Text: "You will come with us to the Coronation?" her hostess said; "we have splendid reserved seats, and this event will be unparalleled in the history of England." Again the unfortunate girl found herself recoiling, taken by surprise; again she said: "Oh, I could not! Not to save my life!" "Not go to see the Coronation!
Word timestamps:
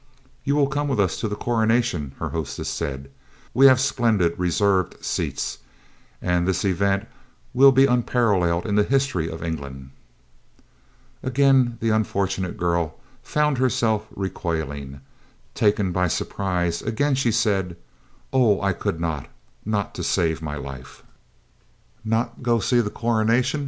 "You 0.43 0.55
will 0.55 0.65
come 0.65 0.87
with 0.87 0.99
us 0.99 1.19
to 1.19 1.27
the 1.27 1.35
Coronation?" 1.35 2.13
her 2.17 2.29
hostess 2.29 2.69
said; 2.69 3.11
"we 3.53 3.67
have 3.67 3.79
splendid 3.79 4.33
reserved 4.35 5.05
seats, 5.05 5.59
and 6.19 6.47
this 6.47 6.65
event 6.65 7.05
will 7.53 7.71
be 7.71 7.85
unparalleled 7.85 8.65
in 8.65 8.73
the 8.73 8.81
history 8.81 9.29
of 9.29 9.43
England." 9.43 9.91
Again 11.21 11.77
the 11.81 11.91
unfortunate 11.91 12.57
girl 12.57 12.95
found 13.21 13.59
herself 13.59 14.07
recoiling, 14.15 15.01
taken 15.53 15.91
by 15.91 16.07
surprise; 16.07 16.81
again 16.81 17.13
she 17.13 17.31
said: 17.31 17.77
"Oh, 18.33 18.59
I 18.59 18.73
could 18.73 18.99
not! 18.99 19.27
Not 19.65 19.93
to 19.93 20.03
save 20.03 20.41
my 20.41 20.55
life!" 20.55 21.03
"Not 22.03 22.41
go 22.41 22.57
to 22.57 22.65
see 22.65 22.79
the 22.79 22.89
Coronation! 22.89 23.59